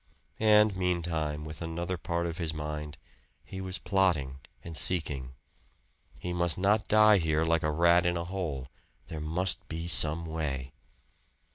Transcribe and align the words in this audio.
And 0.39 0.75
meantime, 0.75 1.45
with 1.45 1.61
another 1.61 1.95
part 1.95 2.25
of 2.25 2.39
his 2.39 2.55
mind, 2.55 2.97
he 3.45 3.61
was 3.61 3.77
plotting 3.77 4.39
and 4.63 4.75
seeking. 4.75 5.35
He 6.17 6.33
must 6.33 6.57
not 6.57 6.87
die 6.87 7.19
here 7.19 7.45
like 7.45 7.61
a 7.61 7.69
rat 7.69 8.07
in 8.07 8.17
a 8.17 8.25
hole. 8.25 8.65
There 9.09 9.19
must 9.21 9.67
be 9.67 9.87
some 9.87 10.25
way. 10.25 10.73